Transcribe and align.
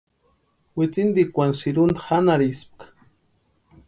Wintsintikwani 0.77 1.55
sïrunta 1.59 2.01
janharhispka. 2.05 2.85